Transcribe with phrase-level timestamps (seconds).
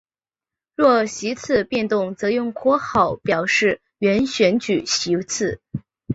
[0.75, 5.61] 若席次变动则用括号表示原选举席次。